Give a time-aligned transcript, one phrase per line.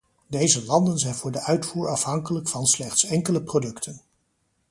[0.27, 4.01] Deze landen zijn voor de uitvoer afhankelijk van slechts enkele producten.